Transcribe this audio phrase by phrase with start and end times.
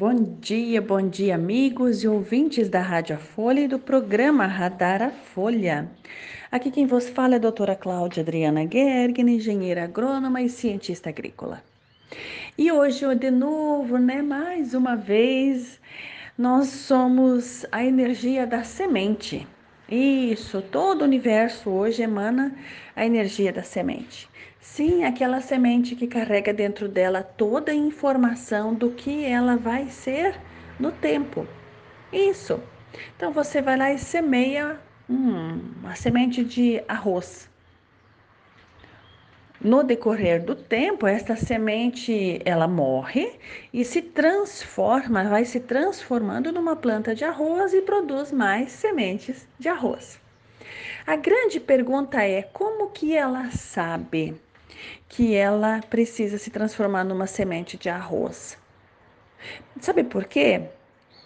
[0.00, 5.10] Bom dia, bom dia, amigos e ouvintes da Rádio Folha e do programa Radar a
[5.10, 5.90] Folha.
[6.50, 11.62] Aqui quem vos fala é a doutora Cláudia Adriana Gergen, engenheira agrônoma e cientista agrícola.
[12.56, 15.78] E hoje, de novo, né, mais uma vez,
[16.38, 19.46] nós somos a energia da semente.
[19.90, 22.56] Isso, todo o universo hoje emana
[22.94, 24.30] a energia da semente.
[24.60, 30.40] Sim, aquela semente que carrega dentro dela toda a informação do que ela vai ser
[30.78, 31.48] no tempo.
[32.12, 32.62] Isso.
[33.16, 37.50] Então você vai lá e semeia hum, uma semente de arroz.
[39.62, 43.38] No decorrer do tempo, esta semente ela morre
[43.74, 49.68] e se transforma, vai se transformando numa planta de arroz e produz mais sementes de
[49.68, 50.18] arroz.
[51.06, 54.34] A grande pergunta é como que ela sabe
[55.06, 58.56] que ela precisa se transformar numa semente de arroz?
[59.78, 60.62] Sabe por quê?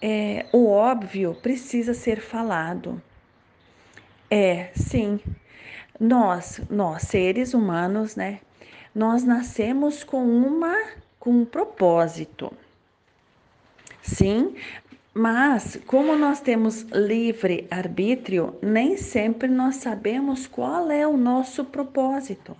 [0.02, 3.00] É, o óbvio precisa ser falado.
[4.28, 5.20] É, sim,
[5.98, 8.40] nós, nós seres humanos, né?
[8.94, 10.74] Nós nascemos com uma
[11.18, 12.52] com um propósito.
[14.02, 14.54] Sim,
[15.14, 22.54] mas como nós temos livre arbítrio, nem sempre nós sabemos qual é o nosso propósito.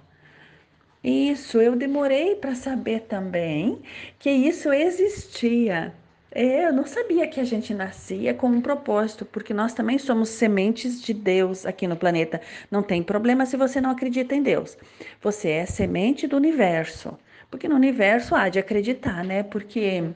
[1.02, 3.82] Isso, eu demorei para saber também
[4.18, 5.92] que isso existia.
[6.34, 10.30] É, eu não sabia que a gente nascia com um propósito, porque nós também somos
[10.30, 12.40] sementes de Deus aqui no planeta.
[12.68, 14.77] Não tem problema se você não acredita em Deus.
[15.22, 17.16] Você é semente do universo.
[17.48, 19.44] Porque no universo há de acreditar, né?
[19.44, 20.10] Porque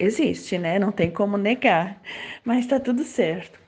[0.00, 0.80] existe, né?
[0.80, 2.02] Não tem como negar.
[2.44, 3.60] Mas está tudo certo.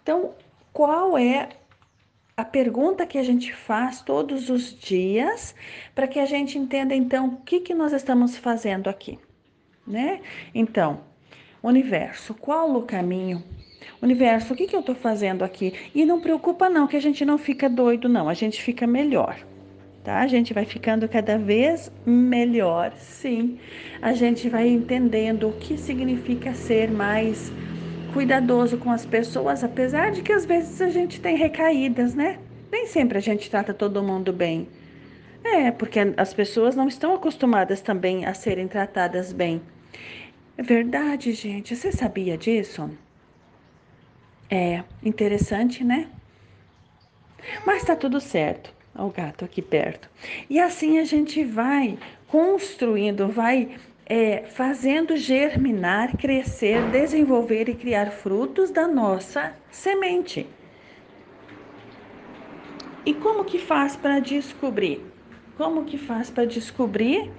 [0.00, 0.34] Então,
[0.72, 1.48] qual é
[2.36, 5.52] a pergunta que a gente faz todos os dias
[5.96, 9.18] para que a gente entenda então o que, que nós estamos fazendo aqui?
[9.86, 10.20] Né?
[10.54, 11.00] Então,
[11.62, 13.42] universo, qual o caminho?
[14.02, 15.72] Universo, o que, que eu estou fazendo aqui?
[15.94, 19.38] E não preocupa não, que a gente não fica doido não, a gente fica melhor,
[20.02, 20.20] tá?
[20.20, 23.58] A gente vai ficando cada vez melhor, sim.
[24.02, 27.52] A gente vai entendendo o que significa ser mais
[28.12, 32.38] cuidadoso com as pessoas, apesar de que às vezes a gente tem recaídas, né?
[32.72, 34.68] Nem sempre a gente trata todo mundo bem.
[35.44, 39.62] É, porque as pessoas não estão acostumadas também a serem tratadas bem.
[40.56, 41.76] É verdade, gente.
[41.76, 42.90] Você sabia disso?
[44.50, 46.08] É interessante, né?
[47.64, 48.74] Mas tá tudo certo.
[48.94, 50.08] Olha o gato aqui perto.
[50.48, 53.76] E assim a gente vai construindo, vai
[54.06, 60.46] é, fazendo germinar, crescer, desenvolver e criar frutos da nossa semente.
[63.04, 65.12] E como que faz para descobrir?
[65.56, 67.32] Como que faz para descobrir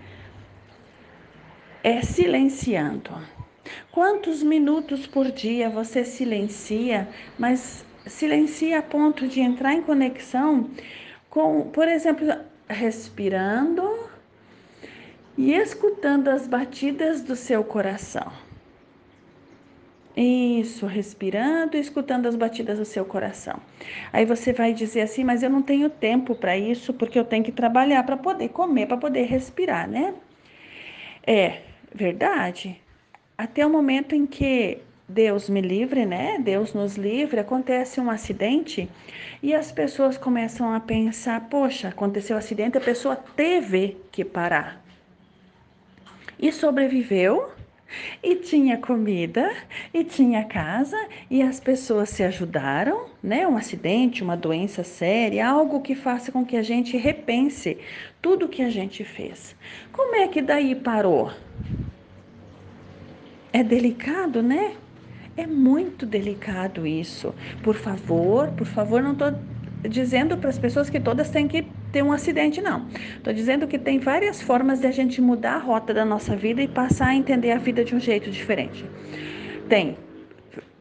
[1.83, 3.11] é silenciando.
[3.91, 7.07] Quantos minutos por dia você silencia,
[7.37, 10.69] mas silencia a ponto de entrar em conexão
[11.29, 12.27] com, por exemplo,
[12.67, 14.07] respirando
[15.37, 18.31] e escutando as batidas do seu coração.
[20.15, 23.59] Isso, respirando e escutando as batidas do seu coração.
[24.11, 27.43] Aí você vai dizer assim, mas eu não tenho tempo para isso porque eu tenho
[27.43, 30.15] que trabalhar para poder comer, para poder respirar, né?
[31.25, 31.66] É,
[31.97, 32.79] Verdade.
[33.35, 34.77] Até o momento em que
[35.09, 36.37] Deus me livre, né?
[36.37, 38.87] Deus nos livre, acontece um acidente
[39.41, 44.79] e as pessoas começam a pensar: poxa, aconteceu um acidente, a pessoa teve que parar.
[46.37, 47.49] E sobreviveu,
[48.21, 49.51] e tinha comida,
[49.91, 53.47] e tinha casa, e as pessoas se ajudaram, né?
[53.47, 57.79] Um acidente, uma doença séria, algo que faça com que a gente repense
[58.21, 59.55] tudo que a gente fez.
[59.91, 61.31] Como é que daí parou?
[63.53, 64.75] É delicado, né?
[65.35, 67.33] É muito delicado isso.
[67.63, 69.33] Por favor, por favor, não estou
[69.87, 72.87] dizendo para as pessoas que todas têm que ter um acidente, não.
[73.15, 76.61] Estou dizendo que tem várias formas de a gente mudar a rota da nossa vida
[76.61, 78.83] e passar a entender a vida de um jeito diferente.
[79.69, 79.97] Tem,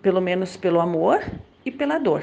[0.00, 1.22] pelo menos pelo amor
[1.64, 2.22] e pela dor.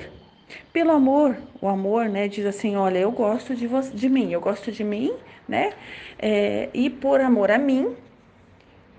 [0.72, 4.42] Pelo amor, o amor, né, diz assim, olha, eu gosto de, você, de mim, eu
[4.42, 5.14] gosto de mim,
[5.48, 5.74] né,
[6.20, 7.96] é, e por amor a mim,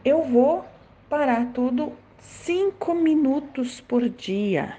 [0.04, 0.64] eu vou
[1.08, 4.76] parar tudo cinco minutos por dia.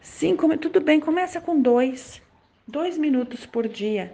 [0.00, 2.22] Cinco, tudo bem, começa com dois,
[2.66, 4.12] dois minutos por dia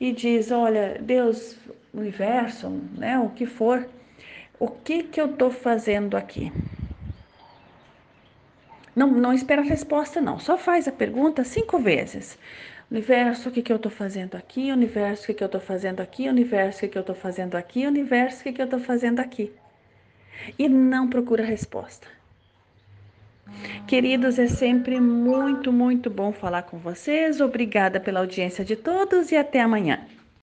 [0.00, 1.56] e diz, olha, Deus,
[1.92, 3.86] universo, né, o que for,
[4.58, 6.52] o que que eu estou fazendo aqui?
[8.96, 10.38] Não, não espera a resposta, não.
[10.38, 12.38] Só faz a pergunta cinco vezes.
[12.90, 14.70] Universo, o que, que eu estou fazendo aqui?
[14.70, 16.28] Universo, o que, que eu estou fazendo aqui?
[16.28, 17.86] Universo, o que, que eu estou fazendo aqui?
[17.86, 19.52] Universo, o que, que eu estou fazendo aqui?
[20.58, 22.06] E não procura resposta.
[23.86, 27.40] Queridos, é sempre muito, muito bom falar com vocês.
[27.40, 30.00] Obrigada pela audiência de todos e até amanhã.